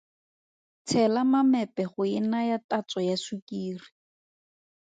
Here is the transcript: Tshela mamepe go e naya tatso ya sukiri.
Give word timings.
Tshela 0.85 1.21
mamepe 1.31 1.83
go 1.91 2.03
e 2.19 2.21
naya 2.31 2.57
tatso 2.69 2.99
ya 3.09 3.15
sukiri. 3.25 3.85